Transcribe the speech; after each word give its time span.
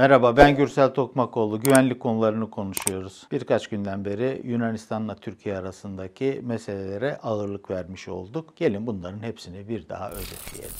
Merhaba 0.00 0.36
ben 0.36 0.56
Gürsel 0.56 0.94
Tokmakoğlu. 0.94 1.60
Güvenlik 1.60 2.00
konularını 2.00 2.50
konuşuyoruz. 2.50 3.26
Birkaç 3.32 3.68
günden 3.68 4.04
beri 4.04 4.40
Yunanistan'la 4.44 5.14
Türkiye 5.14 5.58
arasındaki 5.58 6.40
meselelere 6.44 7.16
ağırlık 7.16 7.70
vermiş 7.70 8.08
olduk. 8.08 8.56
Gelin 8.56 8.86
bunların 8.86 9.22
hepsini 9.22 9.68
bir 9.68 9.88
daha 9.88 10.10
özetleyelim. 10.10 10.74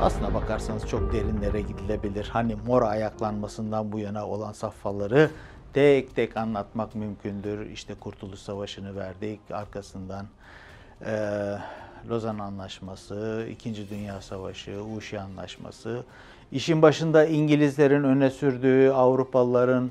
Aslına 0.00 0.34
bakarsanız 0.34 0.88
çok 0.88 1.12
derinlere 1.12 1.60
gidilebilir. 1.60 2.28
Hani 2.32 2.54
Mora 2.66 2.88
ayaklanmasından 2.88 3.92
bu 3.92 3.98
yana 3.98 4.26
olan 4.26 4.52
safhaları 4.52 5.30
tek 5.72 6.16
tek 6.16 6.36
anlatmak 6.36 6.94
mümkündür. 6.94 7.70
İşte 7.70 7.94
Kurtuluş 7.94 8.40
Savaşı'nı 8.40 8.96
verdik, 8.96 9.40
arkasından 9.50 10.26
e, 11.06 11.12
Lozan 12.08 12.38
Anlaşması, 12.38 13.46
İkinci 13.50 13.90
Dünya 13.90 14.20
Savaşı, 14.20 14.82
Uşi 14.96 15.20
Anlaşması. 15.20 16.04
İşin 16.52 16.82
başında 16.82 17.26
İngilizlerin 17.26 18.04
öne 18.04 18.30
sürdüğü, 18.30 18.90
Avrupalıların 18.90 19.90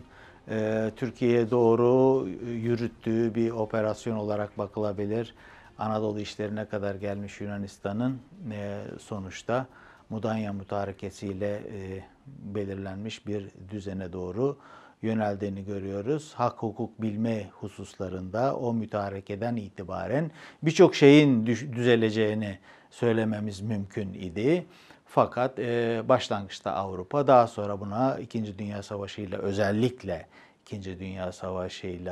e, 0.50 0.92
Türkiye'ye 0.96 1.52
doğru 1.52 2.28
yürüttüğü 2.46 3.36
bir 3.36 3.52
operasyon 3.52 4.16
olarak 4.16 4.58
bakılabilir. 4.58 5.34
Anadolu 5.78 6.20
işlerine 6.20 6.66
kadar 6.66 6.96
gelmiş 6.96 7.42
Yunanistan'ın 7.42 8.20
e, 8.52 8.82
sonuçta 9.00 9.66
Mudanya 10.10 10.54
mütarekesiyle 10.54 11.54
e, 11.56 12.04
belirlenmiş 12.28 13.28
bir 13.28 13.46
düzene 13.72 14.14
doğru 14.14 14.58
yöneldiğini 15.02 15.66
görüyoruz. 15.66 16.34
Hak 16.36 16.58
hukuk 16.58 17.02
bilme 17.02 17.50
hususlarında 17.50 18.56
o 18.56 18.74
mütarekeden 18.74 19.56
itibaren 19.56 20.32
birçok 20.64 20.96
şeyin 20.96 21.46
düzeleceğini 21.46 22.60
söylememiz 22.90 23.62
mümkün 23.62 24.14
idi. 24.14 24.66
Fakat 25.06 25.60
e, 25.60 26.04
başlangıçta 26.10 26.72
Avrupa 26.72 27.28
daha 27.28 27.48
sonra 27.48 27.80
buna 27.80 28.18
İkinci 28.20 28.60
Dünya 28.60 28.84
Savaşı 28.84 29.22
ile 29.22 29.38
özellikle 29.38 30.28
İkinci 30.66 31.00
Dünya 31.00 31.32
Savaşı 31.32 31.88
ile 31.88 32.12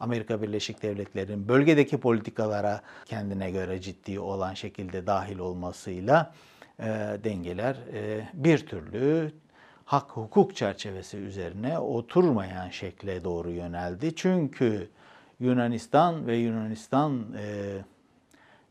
Amerika 0.00 0.42
Birleşik 0.42 0.82
Devletleri'nin 0.82 1.48
bölgedeki 1.48 1.98
politikalara 1.98 2.80
kendine 3.04 3.50
göre 3.50 3.80
ciddi 3.80 4.20
olan 4.20 4.54
şekilde 4.54 5.06
dahil 5.06 5.38
olmasıyla 5.38 6.34
e, 6.80 6.84
dengeler 7.24 7.76
e, 7.92 8.28
bir 8.34 8.66
türlü 8.66 9.32
hak 9.86 10.10
hukuk 10.10 10.56
çerçevesi 10.56 11.16
üzerine 11.16 11.78
oturmayan 11.78 12.68
şekle 12.68 13.24
doğru 13.24 13.50
yöneldi. 13.50 14.14
Çünkü 14.16 14.88
Yunanistan 15.40 16.26
ve 16.26 16.36
Yunanistan 16.36 17.24
e, 17.38 17.76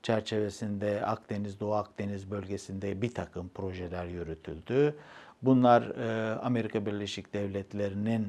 çerçevesinde 0.03 1.05
Akdeniz, 1.05 1.59
Doğu 1.59 1.73
Akdeniz 1.73 2.31
bölgesinde 2.31 3.01
bir 3.01 3.13
takım 3.13 3.49
projeler 3.49 4.05
yürütüldü. 4.05 4.95
Bunlar 5.41 5.81
e, 5.81 6.35
Amerika 6.39 6.85
Birleşik 6.85 7.33
Devletleri'nin 7.33 8.27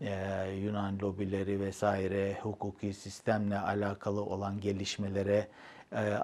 e, 0.00 0.50
Yunan 0.50 0.98
lobileri 0.98 1.60
vesaire 1.60 2.38
hukuki 2.42 2.92
sistemle 2.94 3.58
alakalı 3.58 4.22
olan 4.22 4.60
gelişmelere 4.60 5.48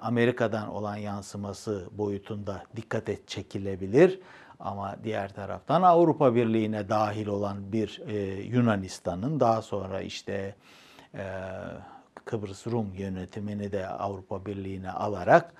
Amerika'dan 0.01 0.69
olan 0.69 0.95
yansıması 0.95 1.87
boyutunda 1.91 2.63
dikkat 2.75 3.27
çekilebilir. 3.27 4.19
Ama 4.59 4.95
diğer 5.03 5.33
taraftan 5.33 5.81
Avrupa 5.81 6.35
Birliği'ne 6.35 6.89
dahil 6.89 7.27
olan 7.27 7.71
bir 7.71 8.01
e, 8.07 8.41
Yunanistan'ın 8.41 9.39
daha 9.39 9.61
sonra 9.61 10.01
işte 10.01 10.55
e, 11.15 11.23
Kıbrıs 12.25 12.67
Rum 12.67 12.93
yönetimini 12.93 13.71
de 13.71 13.87
Avrupa 13.87 14.45
Birliği'ne 14.45 14.91
alarak 14.91 15.53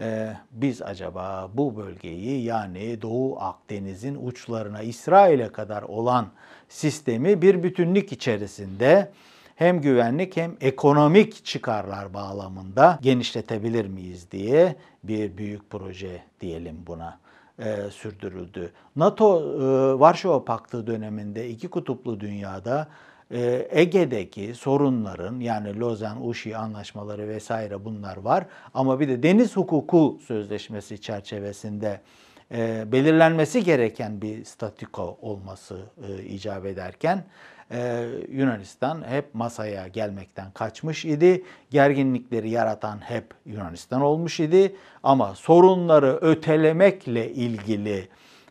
e, 0.00 0.36
biz 0.50 0.82
acaba 0.82 1.50
bu 1.54 1.76
bölgeyi 1.76 2.44
yani 2.44 3.02
Doğu 3.02 3.40
Akdeniz'in 3.40 4.26
uçlarına 4.26 4.82
İsrail'e 4.82 5.52
kadar 5.52 5.82
olan 5.82 6.26
sistemi 6.68 7.42
bir 7.42 7.62
bütünlük 7.62 8.12
içerisinde 8.12 9.12
hem 9.56 9.80
güvenlik 9.80 10.36
hem 10.36 10.56
ekonomik 10.60 11.44
çıkarlar 11.44 12.14
bağlamında 12.14 12.98
genişletebilir 13.02 13.86
miyiz 13.86 14.30
diye 14.30 14.76
bir 15.04 15.36
büyük 15.36 15.70
proje 15.70 16.22
diyelim 16.40 16.76
buna 16.86 17.19
e, 17.60 17.90
sürdürüldü. 17.90 18.72
NATO 18.96 19.40
e, 19.40 20.00
Varşova 20.00 20.44
Paktı 20.44 20.86
döneminde 20.86 21.48
iki 21.48 21.68
kutuplu 21.68 22.20
dünyada 22.20 22.88
e, 23.30 23.68
Ege'deki 23.70 24.54
sorunların 24.54 25.40
yani 25.40 25.78
Lozan, 25.78 26.28
Uşi 26.28 26.56
anlaşmaları 26.56 27.28
vesaire 27.28 27.84
bunlar 27.84 28.16
var. 28.16 28.46
Ama 28.74 29.00
bir 29.00 29.08
de 29.08 29.22
deniz 29.22 29.56
hukuku 29.56 30.18
sözleşmesi 30.26 31.00
çerçevesinde 31.00 32.00
e, 32.54 32.92
belirlenmesi 32.92 33.64
gereken 33.64 34.22
bir 34.22 34.44
statiko 34.44 35.18
olması 35.22 35.80
e, 36.08 36.22
icap 36.24 36.66
ederken 36.66 37.24
e, 37.72 38.06
Yunanistan 38.28 39.04
hep 39.08 39.34
masaya 39.34 39.88
gelmekten 39.88 40.50
kaçmış 40.50 41.04
idi. 41.04 41.44
Gerginlikleri 41.70 42.50
yaratan 42.50 42.98
hep 42.98 43.34
Yunanistan 43.46 44.00
olmuş 44.00 44.40
idi. 44.40 44.76
Ama 45.02 45.34
sorunları 45.34 46.18
ötelemekle 46.20 47.32
ilgili 47.32 48.08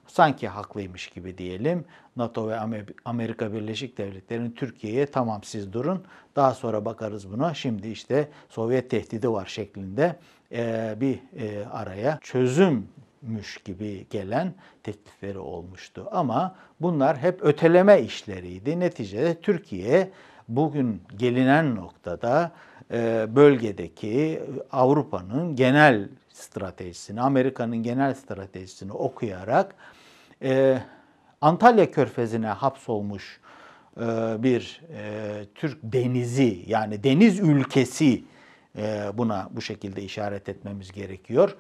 sanki 0.08 0.48
haklıymış 0.48 1.08
gibi 1.08 1.38
diyelim. 1.38 1.86
NATO 2.16 2.50
ve 2.50 2.58
Amerika 3.06 3.54
Birleşik 3.54 3.98
Devletleri'nin 3.98 4.52
Türkiye'ye 4.52 5.06
tamam 5.06 5.44
siz 5.44 5.74
durun 5.74 6.04
daha 6.36 6.54
sonra 6.54 6.86
bakarız 6.86 7.32
buna. 7.32 7.54
Şimdi 7.54 7.88
işte 7.88 8.30
Sovyet 8.50 8.90
tehdidi 8.90 9.30
var 9.32 9.46
şeklinde 9.46 10.16
e, 10.52 10.96
bir 11.02 11.20
e, 11.38 11.66
araya 11.66 12.20
çözüm 12.22 12.88
müş 13.22 13.58
gibi 13.58 14.08
gelen 14.10 14.54
teklifleri 14.84 15.38
olmuştu. 15.40 16.08
Ama 16.12 16.56
bunlar 16.82 17.18
hep 17.18 17.44
öteleme 17.44 18.02
işleriydi. 18.02 18.80
Neticede 18.80 19.42
Türkiye 19.42 20.12
bugün 20.48 21.02
gelinen 21.18 21.76
noktada 21.76 22.52
e, 22.92 23.28
bölgedeki 23.36 24.44
Avrupa'nın 24.72 25.56
genel 25.56 26.10
stratejisini, 26.34 27.22
Amerika'nın 27.22 27.78
genel 27.78 28.14
stratejisini 28.14 28.92
okuyarak 28.92 29.76
e, 30.44 30.80
Antalya 31.42 31.92
Körfezi'ne 31.92 32.48
hapsolmuş 32.48 33.40
e, 33.98 34.04
bir 34.44 34.82
Türk 35.56 35.78
denizi 35.84 36.64
yani 36.68 37.04
deniz 37.04 37.40
ülkesi 37.40 38.24
buna 39.14 39.50
bu 39.52 39.62
şekilde 39.62 40.04
işaret 40.04 40.50
etmemiz 40.50 40.92
gerekiyor 40.92 41.56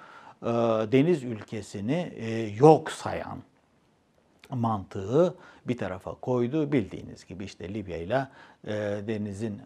deniz 0.92 1.24
ülkesini 1.24 2.14
e, 2.16 2.32
yok 2.58 2.92
sayan 2.92 3.38
mantığı 4.50 5.36
bir 5.68 5.78
tarafa 5.78 6.16
koydu. 6.16 6.72
Bildiğiniz 6.72 7.26
gibi 7.26 7.46
işte 7.46 7.74
Libya 7.74 7.98
ile 7.98 8.28
e, 8.68 8.74
denizin 9.08 9.62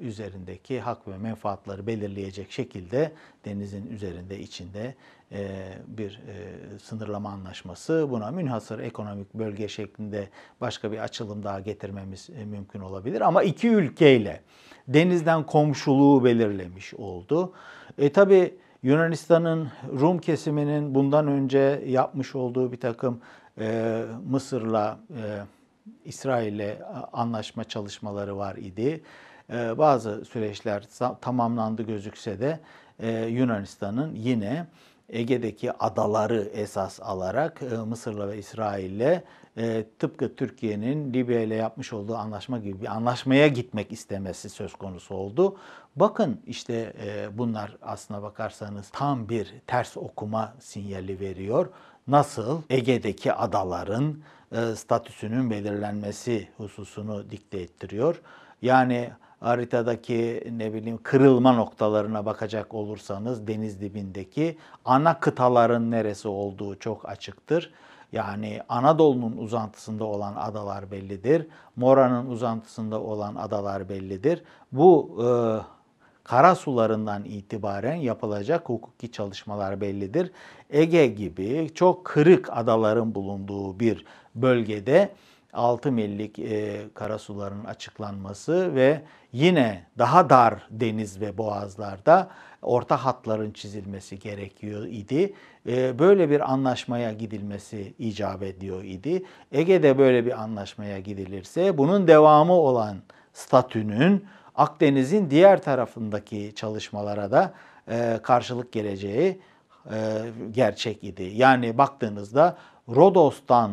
üzerindeki 0.00 0.80
hak 0.80 1.08
ve 1.08 1.18
menfaatları 1.18 1.86
belirleyecek 1.86 2.52
şekilde 2.52 3.12
denizin 3.44 3.86
üzerinde 3.86 4.38
içinde 4.38 4.94
bir 5.86 6.20
sınırlama 6.82 7.30
anlaşması 7.30 8.06
buna 8.10 8.30
münhasır 8.30 8.78
ekonomik 8.78 9.34
bölge 9.34 9.68
şeklinde 9.68 10.28
başka 10.60 10.92
bir 10.92 10.98
açılım 10.98 11.42
daha 11.42 11.60
getirmemiz 11.60 12.28
mümkün 12.28 12.80
olabilir. 12.80 13.20
Ama 13.20 13.42
iki 13.42 13.68
ülkeyle 13.68 14.40
denizden 14.88 15.46
komşuluğu 15.46 16.24
belirlemiş 16.24 16.94
oldu. 16.94 17.52
E 17.98 18.12
tabi 18.12 18.54
Yunanistan'ın 18.82 19.68
Rum 20.00 20.18
kesiminin 20.18 20.94
bundan 20.94 21.26
önce 21.26 21.82
yapmış 21.86 22.34
olduğu 22.34 22.72
bir 22.72 22.80
takım 22.80 23.20
e, 23.60 24.02
Mısır'la, 24.28 24.98
e, 25.10 25.22
İsrail'le 26.04 26.78
anlaşma 27.12 27.64
çalışmaları 27.64 28.36
var 28.36 28.56
idi. 28.56 29.02
E, 29.52 29.78
bazı 29.78 30.24
süreçler 30.24 30.84
tamamlandı 31.20 31.82
gözükse 31.82 32.40
de 32.40 32.60
e, 33.00 33.26
Yunanistan'ın 33.26 34.14
yine 34.14 34.66
Ege'deki 35.08 35.72
adaları 35.72 36.50
esas 36.54 37.00
alarak 37.02 37.62
e, 37.62 37.76
Mısır'la 37.76 38.28
ve 38.28 38.38
İsrail'le 38.38 39.22
e, 39.56 39.84
tıpkı 39.98 40.36
Türkiye'nin 40.36 41.14
Libya 41.14 41.40
ile 41.40 41.54
yapmış 41.54 41.92
olduğu 41.92 42.16
anlaşma 42.16 42.58
gibi 42.58 42.80
bir 42.80 42.86
anlaşmaya 42.86 43.48
gitmek 43.48 43.92
istemesi 43.92 44.48
söz 44.48 44.74
konusu 44.74 45.14
oldu. 45.14 45.56
Bakın 45.96 46.40
işte 46.46 46.92
e, 47.04 47.38
bunlar 47.38 47.76
aslına 47.82 48.22
bakarsanız 48.22 48.90
tam 48.92 49.28
bir 49.28 49.54
ters 49.66 49.96
okuma 49.96 50.54
sinyali 50.60 51.20
veriyor. 51.20 51.68
Nasıl 52.08 52.62
Ege'deki 52.70 53.32
adaların 53.32 54.16
statüsünün 54.74 55.50
belirlenmesi 55.50 56.48
hususunu 56.56 57.30
dikte 57.30 57.60
ettiriyor. 57.60 58.20
Yani 58.62 59.10
haritadaki 59.46 60.44
ne 60.56 60.74
bileyim 60.74 60.98
kırılma 61.02 61.52
noktalarına 61.52 62.26
bakacak 62.26 62.74
olursanız 62.74 63.46
deniz 63.46 63.80
dibindeki 63.80 64.58
ana 64.84 65.20
kıtaların 65.20 65.90
neresi 65.90 66.28
olduğu 66.28 66.78
çok 66.78 67.08
açıktır. 67.08 67.72
Yani 68.12 68.60
Anadolu'nun 68.68 69.36
uzantısında 69.36 70.04
olan 70.04 70.34
adalar 70.36 70.90
bellidir. 70.90 71.46
Mora'nın 71.76 72.30
uzantısında 72.30 73.00
olan 73.00 73.34
adalar 73.34 73.88
bellidir. 73.88 74.42
Bu 74.72 75.16
e, 75.18 75.26
kara 76.24 76.54
sularından 76.54 77.24
itibaren 77.24 77.94
yapılacak 77.94 78.68
hukuki 78.68 79.12
çalışmalar 79.12 79.80
bellidir. 79.80 80.30
Ege 80.70 81.06
gibi 81.06 81.70
çok 81.74 82.04
kırık 82.04 82.48
adaların 82.52 83.14
bulunduğu 83.14 83.80
bir 83.80 84.04
bölgede 84.34 85.12
6 85.56 85.92
millik 85.92 86.38
e, 86.38 86.84
karasuların 86.94 87.64
açıklanması 87.64 88.74
ve 88.74 89.02
yine 89.32 89.86
daha 89.98 90.30
dar 90.30 90.66
deniz 90.70 91.20
ve 91.20 91.38
boğazlarda 91.38 92.28
orta 92.62 93.04
hatların 93.04 93.50
çizilmesi 93.50 94.18
gerekiyor 94.18 94.86
idi. 94.86 95.32
E, 95.68 95.98
böyle 95.98 96.30
bir 96.30 96.52
anlaşmaya 96.52 97.12
gidilmesi 97.12 97.94
icap 97.98 98.42
ediyor 98.42 98.84
idi. 98.84 99.24
Ege'de 99.52 99.98
böyle 99.98 100.26
bir 100.26 100.42
anlaşmaya 100.42 100.98
gidilirse 100.98 101.78
bunun 101.78 102.08
devamı 102.08 102.52
olan 102.52 102.96
statünün 103.32 104.24
Akdeniz'in 104.54 105.30
diğer 105.30 105.62
tarafındaki 105.62 106.52
çalışmalara 106.56 107.30
da 107.30 107.52
e, 107.88 108.18
karşılık 108.22 108.72
geleceği 108.72 109.40
e, 109.90 110.22
gerçek 110.52 111.04
idi. 111.04 111.32
Yani 111.34 111.78
baktığınızda 111.78 112.56
Rodos'tan, 112.88 113.72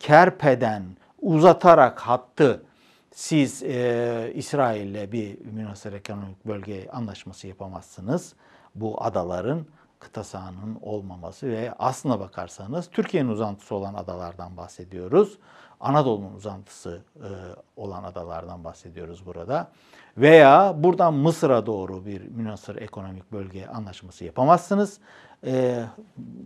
Kerpe'den, 0.00 0.82
uzatarak 1.24 2.00
hattı 2.00 2.62
siz 3.10 3.62
e, 3.62 4.32
İsrail'le 4.34 5.12
bir 5.12 5.40
münasır 5.44 5.92
ekonomik 5.92 6.46
bölge 6.46 6.88
anlaşması 6.90 7.46
yapamazsınız. 7.46 8.34
Bu 8.74 9.04
adaların 9.04 9.66
kıta 9.98 10.24
sahanın 10.24 10.78
olmaması 10.82 11.48
ve 11.48 11.72
aslına 11.78 12.20
bakarsanız 12.20 12.90
Türkiye'nin 12.90 13.28
uzantısı 13.28 13.74
olan 13.74 13.94
adalardan 13.94 14.56
bahsediyoruz. 14.56 15.38
Anadolu'nun 15.80 16.34
uzantısı 16.34 17.02
e, 17.16 17.28
olan 17.76 18.04
adalardan 18.04 18.64
bahsediyoruz 18.64 19.26
burada. 19.26 19.70
Veya 20.16 20.74
buradan 20.76 21.14
Mısır'a 21.14 21.66
doğru 21.66 22.06
bir 22.06 22.28
münasır 22.28 22.76
ekonomik 22.76 23.32
bölge 23.32 23.66
anlaşması 23.66 24.24
yapamazsınız. 24.24 24.98
E, 25.46 25.84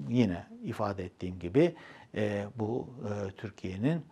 yine 0.08 0.46
ifade 0.62 1.04
ettiğim 1.04 1.38
gibi 1.38 1.75
e, 2.14 2.46
bu 2.56 2.88
e, 3.04 3.30
Türkiye'nin 3.30 4.02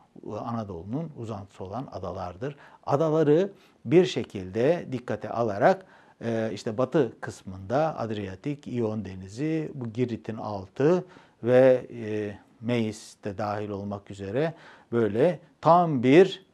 Anadolu'nun 0.45 1.13
uzantısı 1.17 1.65
olan 1.65 1.89
adalardır. 1.93 2.57
Adaları 2.87 3.53
bir 3.85 4.05
şekilde 4.07 4.87
dikkate 4.93 5.31
alarak 5.31 5.87
e, 6.25 6.51
işte 6.53 6.79
batı 6.79 7.21
kısmında 7.21 7.99
Adriyatik, 7.99 8.67
İyon 8.67 9.05
Denizi, 9.05 9.71
bu 9.75 9.93
Girit'in 9.93 10.37
altı 10.37 11.05
ve 11.43 11.87
e, 11.91 12.39
Meis 12.61 13.17
de 13.25 13.39
dahil 13.39 13.69
olmak 13.69 14.11
üzere 14.11 14.55
böyle 14.93 15.39
tam 15.61 16.03
bir 16.03 16.47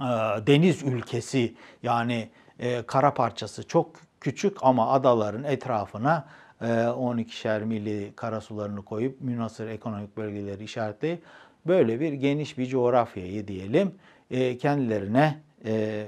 e, 0.00 0.06
deniz 0.46 0.82
ülkesi 0.82 1.54
yani 1.82 2.28
kara 2.86 3.14
parçası 3.14 3.68
çok 3.68 3.90
küçük 4.20 4.56
ama 4.62 4.92
adaların 4.92 5.44
etrafına 5.44 6.28
12'şer 6.60 7.64
milli 7.64 8.12
karasularını 8.16 8.84
koyup 8.84 9.20
münasır 9.20 9.68
ekonomik 9.68 10.16
bölgeleri 10.16 10.64
işaretleyip 10.64 11.22
böyle 11.66 12.00
bir 12.00 12.12
geniş 12.12 12.58
bir 12.58 12.66
coğrafyayı 12.66 13.48
diyelim 13.48 13.94
e, 14.30 14.58
kendilerine 14.58 15.38
e, 15.64 16.06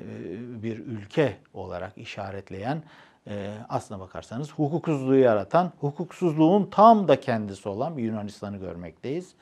bir 0.62 0.78
ülke 0.78 1.36
olarak 1.54 1.98
işaretleyen 1.98 2.82
e, 3.26 3.54
aslına 3.68 4.00
bakarsanız 4.00 4.52
hukuksuzluğu 4.52 5.16
yaratan, 5.16 5.72
hukuksuzluğun 5.80 6.68
tam 6.70 7.08
da 7.08 7.20
kendisi 7.20 7.68
olan 7.68 7.96
bir 7.96 8.02
Yunanistan'ı 8.02 8.56
görmekteyiz. 8.56 9.34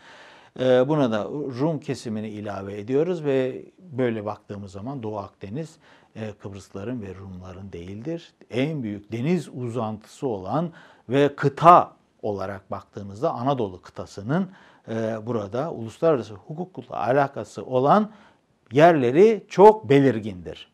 Buna 0.58 1.12
da 1.12 1.24
Rum 1.60 1.80
kesimini 1.80 2.28
ilave 2.28 2.78
ediyoruz 2.78 3.24
ve 3.24 3.62
böyle 3.78 4.24
baktığımız 4.24 4.72
zaman 4.72 5.02
Doğu 5.02 5.18
Akdeniz 5.18 5.76
Kıbrısların 6.38 7.02
ve 7.02 7.14
Rumların 7.14 7.72
değildir. 7.72 8.32
En 8.50 8.82
büyük 8.82 9.12
deniz 9.12 9.48
uzantısı 9.48 10.26
olan 10.26 10.72
ve 11.08 11.36
kıta 11.36 11.96
olarak 12.22 12.70
baktığımızda 12.70 13.30
Anadolu 13.30 13.82
kıtasının 13.82 14.50
e, 14.88 15.26
burada 15.26 15.72
uluslararası 15.72 16.34
hukukla 16.34 16.96
alakası 16.96 17.64
olan 17.64 18.10
yerleri 18.72 19.44
çok 19.48 19.88
belirgindir. 19.88 20.68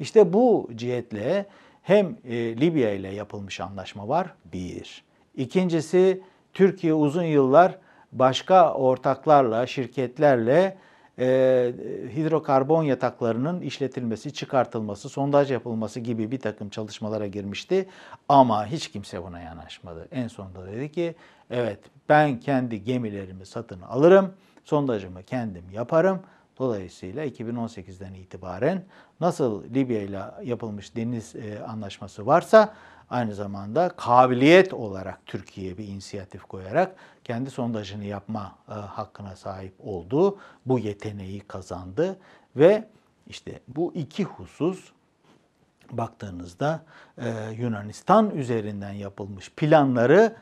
İşte 0.00 0.32
bu 0.32 0.70
cihetle 0.76 1.46
hem 1.82 2.16
e, 2.24 2.60
Libya 2.60 2.90
ile 2.90 3.08
yapılmış 3.08 3.60
anlaşma 3.60 4.08
var 4.08 4.34
bir. 4.52 5.04
İkincisi 5.36 6.22
Türkiye 6.52 6.94
uzun 6.94 7.22
yıllar 7.22 7.78
başka 8.12 8.74
ortaklarla, 8.74 9.66
şirketlerle 9.66 10.78
e, 11.18 11.26
hidrokarbon 12.16 12.82
yataklarının 12.82 13.60
işletilmesi, 13.60 14.32
çıkartılması, 14.32 15.08
sondaj 15.08 15.50
yapılması 15.50 16.00
gibi 16.00 16.30
bir 16.30 16.40
takım 16.40 16.68
çalışmalara 16.68 17.26
girmişti. 17.26 17.88
Ama 18.28 18.66
hiç 18.66 18.88
kimse 18.90 19.22
buna 19.22 19.40
yanaşmadı. 19.40 20.08
En 20.12 20.28
sonunda 20.28 20.66
dedi 20.66 20.92
ki 20.92 21.14
evet 21.50 21.78
ben 22.08 22.40
kendi 22.40 22.84
gemilerimi 22.84 23.46
satın 23.46 23.80
alırım, 23.80 24.32
sondajımı 24.64 25.22
kendim 25.22 25.64
yaparım. 25.72 26.20
Dolayısıyla 26.58 27.26
2018'den 27.26 28.14
itibaren 28.14 28.84
nasıl 29.20 29.64
Libya 29.64 30.02
ile 30.02 30.20
yapılmış 30.42 30.96
deniz 30.96 31.36
e, 31.36 31.64
anlaşması 31.64 32.26
varsa 32.26 32.74
aynı 33.12 33.34
zamanda 33.34 33.88
kabiliyet 33.88 34.74
olarak 34.74 35.26
Türkiye 35.26 35.78
bir 35.78 35.88
inisiyatif 35.88 36.42
koyarak 36.42 36.96
kendi 37.24 37.50
sondajını 37.50 38.04
yapma 38.04 38.58
e, 38.68 38.72
hakkına 38.72 39.36
sahip 39.36 39.74
oldu. 39.84 40.38
Bu 40.66 40.78
yeteneği 40.78 41.40
kazandı 41.40 42.16
ve 42.56 42.88
işte 43.26 43.60
bu 43.68 43.92
iki 43.94 44.24
husus 44.24 44.92
baktığınızda 45.90 46.84
e, 47.18 47.30
Yunanistan 47.58 48.30
üzerinden 48.30 48.92
yapılmış 48.92 49.50
planları 49.50 50.36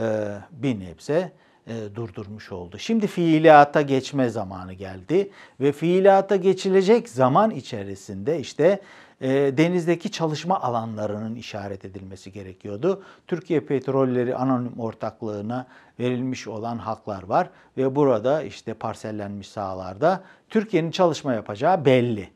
e, 0.00 0.38
bir 0.50 0.80
nebze 0.80 1.32
e, 1.66 1.74
durdurmuş 1.94 2.52
oldu. 2.52 2.78
Şimdi 2.78 3.06
fiiliyata 3.06 3.82
geçme 3.82 4.28
zamanı 4.28 4.72
geldi 4.72 5.30
ve 5.60 5.72
fiiliyata 5.72 6.36
geçilecek 6.36 7.08
zaman 7.08 7.50
içerisinde 7.50 8.40
işte 8.40 8.80
e, 9.20 9.28
denizdeki 9.56 10.10
çalışma 10.10 10.60
alanlarının 10.60 11.34
işaret 11.34 11.84
edilmesi 11.84 12.32
gerekiyordu. 12.32 13.02
Türkiye 13.26 13.60
Petrolleri 13.60 14.36
Anonim 14.36 14.80
Ortaklığı'na 14.80 15.66
verilmiş 16.00 16.48
olan 16.48 16.78
haklar 16.78 17.22
var 17.22 17.50
ve 17.76 17.96
burada 17.96 18.42
işte 18.42 18.74
parsellenmiş 18.74 19.48
sahalarda 19.48 20.22
Türkiye'nin 20.50 20.90
çalışma 20.90 21.34
yapacağı 21.34 21.84
belli. 21.84 22.28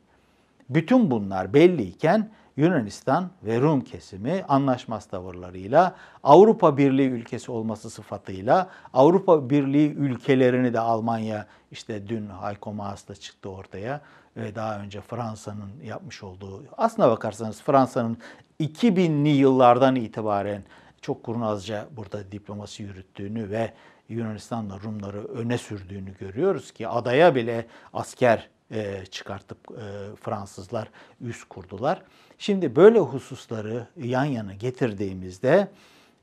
Bütün 0.69 1.11
bunlar 1.11 1.53
belliyken 1.53 2.29
Yunanistan 2.57 3.29
ve 3.43 3.61
Rum 3.61 3.81
kesimi 3.81 4.43
anlaşmaz 4.47 5.05
tavırlarıyla 5.05 5.95
Avrupa 6.23 6.77
Birliği 6.77 7.09
ülkesi 7.09 7.51
olması 7.51 7.89
sıfatıyla 7.89 8.69
Avrupa 8.93 9.49
Birliği 9.49 9.93
ülkelerini 9.93 10.73
de 10.73 10.79
Almanya 10.79 11.47
işte 11.71 12.07
dün 12.07 12.27
Hayko 12.27 12.73
Maas'ta 12.73 13.15
çıktı 13.15 13.49
ortaya 13.49 14.01
ve 14.37 14.55
daha 14.55 14.79
önce 14.79 15.01
Fransa'nın 15.01 15.71
yapmış 15.83 16.23
olduğu 16.23 16.63
aslına 16.77 17.09
bakarsanız 17.09 17.61
Fransa'nın 17.61 18.17
2000'li 18.59 19.29
yıllardan 19.29 19.95
itibaren 19.95 20.63
çok 21.01 21.23
kurnazca 21.23 21.87
burada 21.91 22.31
diplomasi 22.31 22.83
yürüttüğünü 22.83 23.49
ve 23.49 23.73
Yunanistan'la 24.09 24.79
Rumları 24.79 25.23
öne 25.25 25.57
sürdüğünü 25.57 26.17
görüyoruz 26.17 26.71
ki 26.71 26.87
adaya 26.87 27.35
bile 27.35 27.65
asker 27.93 28.49
e, 28.71 29.05
çıkartıp 29.05 29.57
e, 29.71 30.15
Fransızlar 30.15 30.87
üst 31.21 31.49
kurdular. 31.49 32.01
Şimdi 32.37 32.75
böyle 32.75 32.99
hususları 32.99 33.87
yan 33.97 34.25
yana 34.25 34.53
getirdiğimizde 34.53 35.67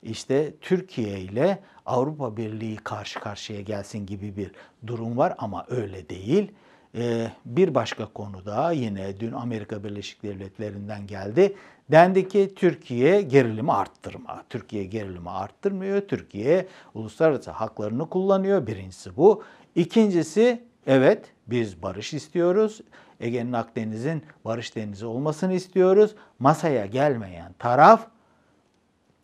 işte 0.03 0.53
Türkiye 0.61 1.19
ile 1.19 1.59
Avrupa 1.85 2.37
Birliği 2.37 2.75
karşı 2.75 3.19
karşıya 3.19 3.61
gelsin 3.61 4.05
gibi 4.05 4.37
bir 4.37 4.51
durum 4.87 5.17
var 5.17 5.35
ama 5.37 5.65
öyle 5.69 6.09
değil. 6.09 6.51
E, 6.97 7.31
bir 7.45 7.75
başka 7.75 8.05
konu 8.05 8.45
da 8.45 8.71
yine 8.71 9.19
dün 9.19 9.31
Amerika 9.31 9.83
Birleşik 9.83 10.23
Devletleri'nden 10.23 11.07
geldi. 11.07 11.55
Dendi 11.91 12.27
ki 12.27 12.53
Türkiye 12.55 13.21
gerilimi 13.21 13.73
arttırma. 13.73 14.43
Türkiye 14.49 14.83
gerilimi 14.83 15.29
arttırmıyor. 15.29 16.01
Türkiye 16.01 16.67
uluslararası 16.93 17.51
haklarını 17.51 18.09
kullanıyor. 18.09 18.67
Birincisi 18.67 19.17
bu. 19.17 19.43
İkincisi 19.75 20.68
evet 20.87 21.25
biz 21.47 21.81
barış 21.81 22.13
istiyoruz. 22.13 22.81
Ege'nin 23.19 23.53
Akdeniz'in 23.53 24.23
barış 24.45 24.75
denizi 24.75 25.05
olmasını 25.05 25.53
istiyoruz. 25.53 26.15
Masaya 26.39 26.85
gelmeyen 26.85 27.53
taraf 27.59 28.07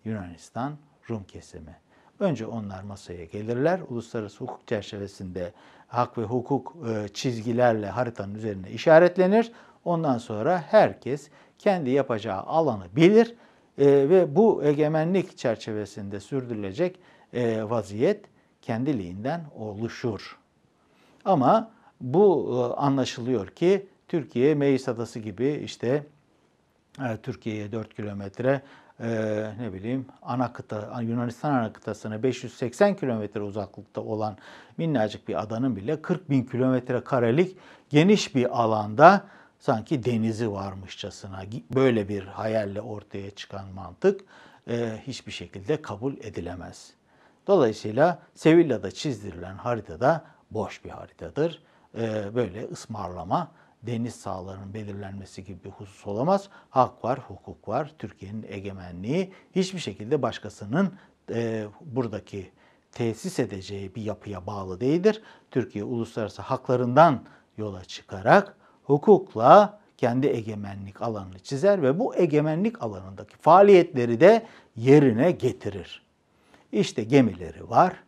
Yunanistan, 0.05 0.73
Rum 1.09 1.23
kesimi. 1.23 1.77
Önce 2.19 2.45
onlar 2.45 2.83
masaya 2.83 3.25
gelirler. 3.25 3.79
Uluslararası 3.89 4.39
hukuk 4.39 4.67
çerçevesinde 4.67 5.53
hak 5.87 6.17
ve 6.17 6.23
hukuk 6.23 6.75
e, 6.89 7.07
çizgilerle 7.07 7.89
haritanın 7.89 8.35
üzerine 8.35 8.69
işaretlenir. 8.69 9.51
Ondan 9.85 10.17
sonra 10.17 10.63
herkes 10.69 11.29
kendi 11.59 11.89
yapacağı 11.89 12.41
alanı 12.41 12.85
bilir 12.95 13.35
e, 13.77 13.85
ve 13.85 14.35
bu 14.35 14.63
egemenlik 14.63 15.37
çerçevesinde 15.37 16.19
sürdürülecek 16.19 16.99
e, 17.33 17.69
vaziyet 17.69 18.25
kendiliğinden 18.61 19.45
oluşur. 19.55 20.37
Ama 21.25 21.71
bu 22.01 22.51
e, 22.51 22.79
anlaşılıyor 22.81 23.47
ki 23.47 23.87
Türkiye 24.07 24.55
Meis 24.55 24.87
Adası 24.87 25.19
gibi 25.19 25.61
işte 25.65 26.03
e, 26.99 27.17
Türkiye'ye 27.23 27.71
4 27.71 27.95
kilometre, 27.95 28.61
e, 28.99 29.07
ne 29.59 29.73
bileyim 29.73 30.05
ana 30.21 30.53
kıta, 30.53 31.01
Yunanistan 31.01 31.53
ana 31.53 31.73
kıtasına 31.73 32.23
580 32.23 32.95
kilometre 32.95 33.41
uzaklıkta 33.41 34.01
olan 34.01 34.37
minnacık 34.77 35.27
bir 35.27 35.41
adanın 35.41 35.75
bile 35.75 36.01
40 36.01 36.29
bin 36.29 36.43
kilometre 36.43 37.03
karelik 37.03 37.57
geniş 37.89 38.35
bir 38.35 38.61
alanda 38.61 39.23
sanki 39.59 40.05
denizi 40.05 40.51
varmışçasına 40.51 41.43
böyle 41.75 42.09
bir 42.09 42.23
hayalle 42.23 42.81
ortaya 42.81 43.31
çıkan 43.31 43.65
mantık 43.67 44.21
hiçbir 45.07 45.31
şekilde 45.31 45.81
kabul 45.81 46.13
edilemez. 46.17 46.93
Dolayısıyla 47.47 48.19
Sevilla'da 48.35 48.91
çizdirilen 48.91 49.55
haritada 49.55 50.23
boş 50.51 50.85
bir 50.85 50.89
haritadır. 50.89 51.63
E, 51.97 52.35
böyle 52.35 52.65
ısmarlama, 52.65 53.51
deniz 53.83 54.15
sahalarının 54.15 54.73
belirlenmesi 54.73 55.43
gibi 55.43 55.63
bir 55.63 55.69
husus 55.69 56.07
olamaz. 56.07 56.49
Hak 56.69 57.03
var, 57.03 57.19
hukuk 57.19 57.67
var, 57.67 57.93
Türkiye'nin 57.99 58.45
egemenliği 58.49 59.33
hiçbir 59.55 59.79
şekilde 59.79 60.21
başkasının 60.21 60.93
e, 61.33 61.65
buradaki 61.81 62.51
tesis 62.91 63.39
edeceği 63.39 63.95
bir 63.95 64.01
yapıya 64.01 64.47
bağlı 64.47 64.79
değildir. 64.79 65.21
Türkiye 65.51 65.83
uluslararası 65.83 66.41
haklarından 66.41 67.23
yola 67.57 67.83
çıkarak 67.83 68.57
hukukla 68.83 69.79
kendi 69.97 70.27
egemenlik 70.27 71.01
alanını 71.01 71.39
çizer 71.39 71.81
ve 71.81 71.99
bu 71.99 72.15
egemenlik 72.15 72.81
alanındaki 72.81 73.37
faaliyetleri 73.37 74.19
de 74.19 74.45
yerine 74.75 75.31
getirir. 75.31 76.05
İşte 76.71 77.03
gemileri 77.03 77.69
var, 77.69 78.03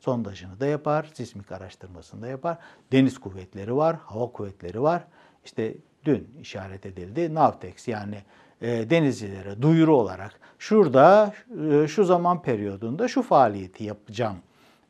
sondajını 0.00 0.60
da 0.60 0.66
yapar, 0.66 1.10
sismik 1.14 1.52
araştırmasını 1.52 2.22
da 2.22 2.28
yapar. 2.28 2.58
Deniz 2.92 3.18
kuvvetleri 3.18 3.76
var, 3.76 3.96
hava 4.04 4.32
kuvvetleri 4.32 4.82
var. 4.82 5.04
İşte 5.44 5.74
dün 6.04 6.28
işaret 6.40 6.86
edildi 6.86 7.34
Navtex 7.34 7.88
yani 7.88 8.22
e, 8.62 8.90
denizcilere 8.90 9.62
duyuru 9.62 9.96
olarak 9.96 10.40
şurada 10.58 11.34
e, 11.70 11.88
şu 11.88 12.04
zaman 12.04 12.42
periyodunda 12.42 13.08
şu 13.08 13.22
faaliyeti 13.22 13.84
yapacağım 13.84 14.36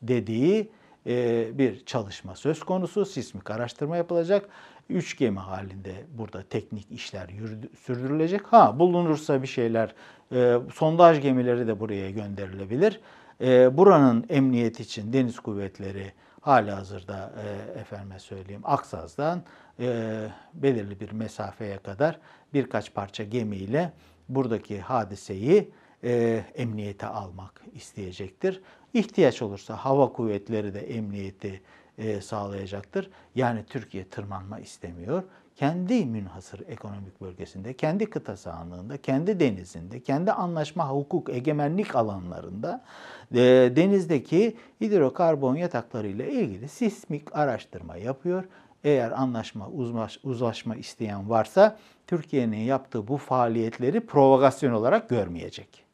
dediği 0.03 0.71
e, 1.07 1.49
bir 1.59 1.85
çalışma 1.85 2.37
söz 2.37 2.61
konusu. 2.61 3.05
Sismik 3.05 3.51
araştırma 3.51 3.97
yapılacak. 3.97 4.49
Üç 4.89 5.19
gemi 5.19 5.39
halinde 5.39 5.93
burada 6.19 6.43
teknik 6.43 6.91
işler 6.91 7.29
yürüdü, 7.29 7.69
sürdürülecek. 7.77 8.47
Ha 8.47 8.79
bulunursa 8.79 9.43
bir 9.43 9.47
şeyler 9.47 9.95
e, 10.33 10.59
sondaj 10.75 11.21
gemileri 11.21 11.67
de 11.67 11.81
buraya 11.81 12.11
gönderilebilir. 12.11 13.01
E, 13.41 13.77
buranın 13.77 14.27
emniyet 14.29 14.81
için 14.81 15.13
deniz 15.13 15.41
kuvvetleri 15.41 16.13
hali 16.41 16.71
hazırda 16.71 17.33
e, 17.45 17.79
efendime 17.81 18.19
söyleyeyim 18.19 18.63
Aksaz'dan 18.65 19.43
e, 19.81 20.19
belirli 20.55 21.01
bir 21.01 21.13
mesafeye 21.13 21.79
kadar 21.79 22.19
birkaç 22.55 22.95
parça 22.95 23.25
gemiyle 23.25 23.93
buradaki 24.29 24.81
hadiseyi 24.81 25.71
e, 26.05 26.45
emniyete 26.55 27.07
almak 27.07 27.63
isteyecektir. 27.75 28.61
İhtiyaç 28.95 29.43
olursa 29.43 29.77
hava 29.77 30.13
kuvvetleri 30.13 30.75
de 30.75 30.81
emniyeti 30.81 31.63
e, 31.99 32.21
sağlayacaktır. 32.21 33.11
Yani 33.35 33.65
Türkiye 33.65 34.09
tırmanma 34.09 34.61
istemiyor. 34.61 35.23
Kendi 35.59 36.07
münhasır 36.07 36.61
ekonomik 36.69 37.21
bölgesinde, 37.21 37.73
kendi 37.73 38.11
kıta 38.11 38.37
sahanlığında, 38.37 38.97
kendi 38.97 39.41
denizinde, 39.41 40.01
kendi 40.01 40.33
anlaşma 40.33 40.91
hukuk 40.91 41.31
egemenlik 41.31 41.97
alanlarında 41.97 42.85
e, 43.33 43.39
denizdeki 43.77 44.57
hidrokarbon 44.81 45.57
yataklarıyla 45.57 46.25
ilgili 46.27 46.69
sismik 46.69 47.37
araştırma 47.37 47.97
yapıyor. 47.97 48.45
Eğer 48.85 49.11
anlaşma, 49.11 49.69
uzlaş, 49.69 50.19
uzlaşma 50.23 50.77
isteyen 50.77 51.31
varsa 51.31 51.79
Türkiye'nin 52.07 52.57
yaptığı 52.57 53.09
bu 53.09 53.17
faaliyetleri 53.17 54.07
provokasyon 54.07 54.73
olarak 54.73 55.09
görmeyecek. 55.09 55.85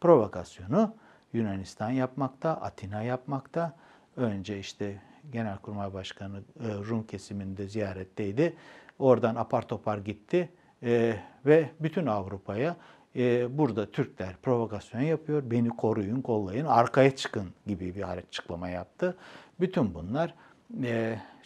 Provokasyonu 0.00 0.94
Yunanistan 1.32 1.90
yapmakta, 1.90 2.50
Atina 2.50 3.02
yapmakta. 3.02 3.76
Önce 4.16 4.58
işte 4.58 5.02
Genelkurmay 5.32 5.94
Başkanı 5.94 6.38
e, 6.38 6.74
Rum 6.74 7.06
kesiminde 7.06 7.68
ziyaretteydi. 7.68 8.56
Oradan 8.98 9.34
apar 9.34 9.68
topar 9.68 9.98
gitti 9.98 10.48
e, 10.82 11.16
ve 11.46 11.70
bütün 11.80 12.06
Avrupa'ya 12.06 12.76
e, 13.16 13.58
burada 13.58 13.90
Türkler 13.90 14.36
provokasyon 14.42 15.00
yapıyor, 15.00 15.42
beni 15.50 15.68
koruyun, 15.68 16.20
kollayın, 16.20 16.66
arkaya 16.66 17.16
çıkın 17.16 17.48
gibi 17.66 17.94
bir 17.94 18.12
açıklama 18.12 18.68
yaptı. 18.68 19.16
Bütün 19.60 19.94
bunlar 19.94 20.34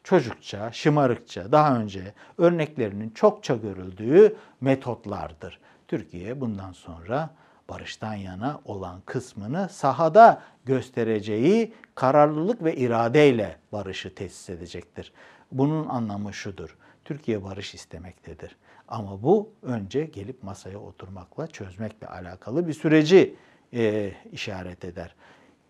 çocukça, 0.05 0.73
şımarıkça, 0.73 1.53
daha 1.53 1.77
önce 1.77 2.15
örneklerinin 2.39 3.11
çokça 3.11 3.57
görüldüğü 3.57 4.37
metotlardır. 4.61 5.61
Türkiye 5.89 6.41
bundan 6.41 6.73
sonra 6.73 7.31
barıştan 7.69 8.15
yana 8.15 8.61
olan 8.65 9.01
kısmını 9.07 9.69
sahada 9.69 10.43
göstereceği 10.65 11.75
kararlılık 11.95 12.65
ve 12.65 12.77
iradeyle 12.77 13.57
barışı 13.73 14.15
tesis 14.15 14.51
edecektir. 14.51 15.13
Bunun 15.53 15.89
anlamı 15.89 16.35
şudur. 16.35 16.77
Türkiye 17.09 17.45
barış 17.45 17.75
istemektedir. 17.75 18.57
Ama 18.89 19.23
bu 19.23 19.53
önce 19.63 20.05
gelip 20.05 20.43
masaya 20.43 20.79
oturmakla, 20.79 21.47
çözmekle 21.47 22.07
alakalı 22.07 22.69
bir 22.69 22.73
süreci 22.73 23.37
e, 23.75 24.13
işaret 24.33 24.85
eder. 24.85 25.15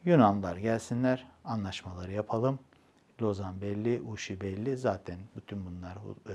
Yunanlar 0.04 0.56
gelsinler, 0.56 1.26
anlaşmaları 1.44 2.12
yapalım. 2.12 2.58
Lozan 3.22 3.60
belli, 3.60 4.02
Uşi 4.12 4.40
belli. 4.40 4.76
Zaten 4.76 5.16
bütün 5.36 5.66
bunlar 5.66 5.94
e, 6.28 6.34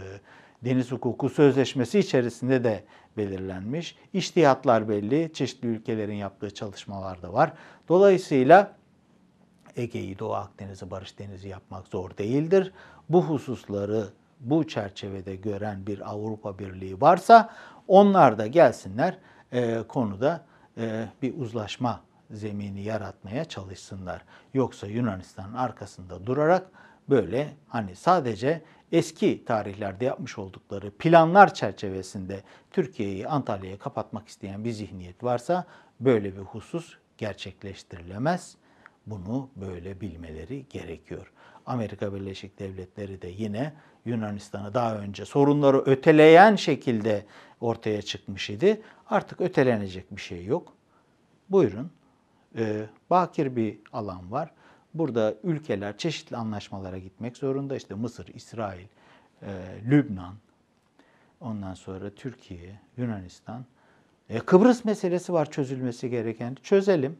Deniz 0.65 0.91
Hukuku 0.91 1.29
Sözleşmesi 1.29 1.99
içerisinde 1.99 2.63
de 2.63 2.83
belirlenmiş. 3.17 3.95
İştihatlar 4.13 4.89
belli. 4.89 5.33
Çeşitli 5.33 5.67
ülkelerin 5.67 6.15
yaptığı 6.15 6.53
çalışmalar 6.53 7.21
da 7.21 7.33
var. 7.33 7.53
Dolayısıyla 7.89 8.75
Ege'yi, 9.75 10.19
Doğu 10.19 10.33
Akdeniz'i, 10.33 10.91
Barış 10.91 11.19
Denizi 11.19 11.47
yapmak 11.47 11.87
zor 11.87 12.17
değildir. 12.17 12.73
Bu 13.09 13.23
hususları 13.23 14.09
bu 14.43 14.67
çerçevede 14.67 15.35
gören 15.35 15.87
bir 15.87 16.11
Avrupa 16.11 16.59
Birliği 16.59 17.01
varsa 17.01 17.49
onlar 17.87 18.37
da 18.37 18.47
gelsinler 18.47 19.17
e, 19.51 19.83
konuda 19.87 20.45
e, 20.77 21.05
bir 21.21 21.37
uzlaşma 21.37 22.01
zemini 22.31 22.83
yaratmaya 22.83 23.45
çalışsınlar. 23.45 24.21
Yoksa 24.53 24.87
Yunanistan'ın 24.87 25.53
arkasında 25.53 26.25
durarak 26.25 26.67
böyle 27.09 27.53
hani 27.67 27.95
sadece 27.95 28.61
eski 28.91 29.45
tarihlerde 29.45 30.05
yapmış 30.05 30.37
oldukları 30.37 30.91
planlar 30.91 31.53
çerçevesinde 31.53 32.43
Türkiye'yi 32.71 33.27
Antalya'ya 33.27 33.79
kapatmak 33.79 34.27
isteyen 34.27 34.63
bir 34.63 34.71
zihniyet 34.71 35.23
varsa 35.23 35.65
böyle 35.99 36.35
bir 36.35 36.41
husus 36.41 36.97
gerçekleştirilemez. 37.17 38.55
Bunu 39.07 39.49
böyle 39.55 40.01
bilmeleri 40.01 40.65
gerekiyor. 40.69 41.31
Amerika 41.65 42.13
Birleşik 42.13 42.59
Devletleri 42.59 43.21
de 43.21 43.27
yine 43.27 43.73
Yunanistan'ı 44.05 44.73
daha 44.73 44.97
önce 44.97 45.25
sorunları 45.25 45.77
öteleyen 45.77 46.55
şekilde 46.55 47.25
ortaya 47.61 48.01
çıkmış 48.01 48.49
idi. 48.49 48.81
Artık 49.09 49.41
ötelenecek 49.41 50.15
bir 50.15 50.21
şey 50.21 50.45
yok. 50.45 50.73
Buyurun. 51.49 51.91
Ee, 52.57 52.85
bakir 53.09 53.55
bir 53.55 53.79
alan 53.93 54.31
var. 54.31 54.51
Burada 54.93 55.35
ülkeler 55.43 55.97
çeşitli 55.97 56.37
anlaşmalara 56.37 56.97
gitmek 56.97 57.37
zorunda. 57.37 57.75
İşte 57.75 57.95
Mısır, 57.95 58.27
İsrail, 58.27 58.87
e, 59.41 59.47
Lübnan, 59.89 60.33
ondan 61.41 61.73
sonra 61.73 62.09
Türkiye, 62.09 62.79
Yunanistan. 62.97 63.65
E, 64.29 64.39
Kıbrıs 64.39 64.85
meselesi 64.85 65.33
var 65.33 65.51
çözülmesi 65.51 66.09
gereken. 66.09 66.57
Çözelim. 66.63 67.17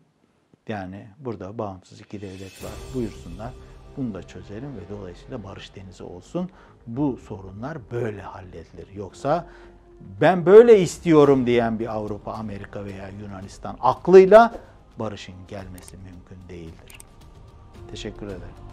Yani 0.68 1.08
burada 1.20 1.58
bağımsız 1.58 2.02
iki 2.02 2.22
devlet 2.22 2.64
var. 2.64 2.72
Buyursunlar. 2.96 3.54
Bunu 3.98 4.14
da 4.14 4.24
çözelim 4.24 4.78
ve 4.78 4.90
dolayısıyla 4.90 5.44
barış 5.44 5.76
denizi 5.76 6.04
olsun. 6.04 6.50
Bu 6.88 7.18
sorunlar 7.28 7.78
böyle 7.92 8.22
halledilir. 8.22 8.88
Yoksa 8.96 9.48
ben 10.22 10.46
böyle 10.46 10.80
istiyorum 10.80 11.46
diyen 11.46 11.80
bir 11.80 11.88
Avrupa, 11.96 12.34
Amerika 12.34 12.86
veya 12.86 13.10
Yunanistan 13.10 13.78
aklıyla 13.82 14.54
barışın 15.00 15.36
gelmesi 15.48 15.98
mümkün 15.98 16.50
değildir. 16.50 17.00
Teşekkür 17.92 18.28
ederim. 18.28 18.73